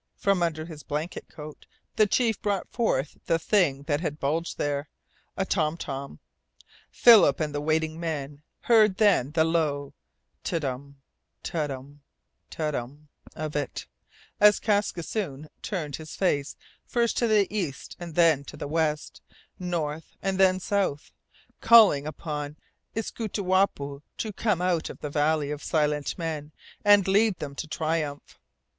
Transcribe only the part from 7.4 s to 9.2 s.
the waiting men heard